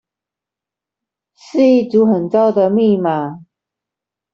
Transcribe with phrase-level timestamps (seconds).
[1.35, 3.43] 是一組很糟的密碼